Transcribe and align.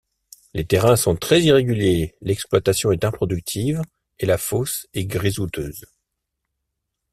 Les 0.55 0.65
terrains 0.65 0.95
sont 0.95 1.15
très 1.15 1.43
irréguliers, 1.43 2.15
l'exploitation 2.21 2.91
est 2.91 3.03
improductive, 3.05 3.83
et 4.17 4.25
la 4.25 4.39
fosse 4.39 4.87
est 4.95 5.05
grisouteuse. 5.05 5.85